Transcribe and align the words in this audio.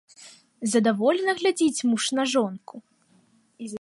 Задаволена 0.71 1.31
глядзіць 1.41 1.85
муж 1.91 2.03
на 2.21 2.29
жонку. 2.33 2.75